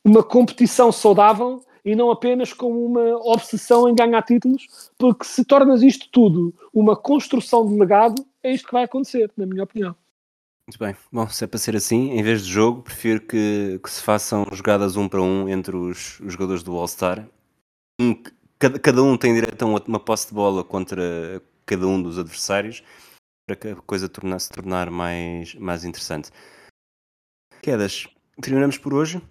[0.05, 4.67] uma competição saudável e não apenas como uma obsessão em ganhar títulos,
[4.97, 9.45] porque se tornas isto tudo uma construção de legado, é isto que vai acontecer, na
[9.45, 9.95] minha opinião.
[10.68, 10.95] Muito bem.
[11.11, 14.45] Bom, se é para ser assim, em vez de jogo, prefiro que, que se façam
[14.51, 17.26] jogadas um para um entre os, os jogadores do All-Star
[17.99, 18.22] um,
[18.59, 22.20] cada, cada um tem direito a uma, uma posse de bola contra cada um dos
[22.20, 22.84] adversários
[23.47, 26.30] para que a coisa tornar, se tornar mais, mais interessante.
[27.61, 28.07] Quedas,
[28.41, 29.22] terminamos por hoje.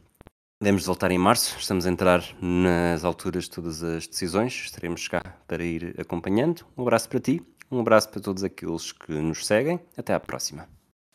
[0.61, 5.37] Devemos voltar em março, estamos a entrar nas alturas de todas as decisões, estaremos cá
[5.47, 6.65] para ir acompanhando.
[6.77, 9.79] Um abraço para ti, um abraço para todos aqueles que nos seguem.
[9.99, 10.76] Até à próxima.